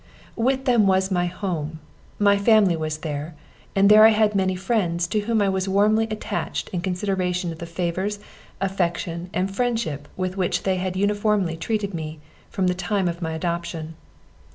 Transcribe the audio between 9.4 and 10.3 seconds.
friendship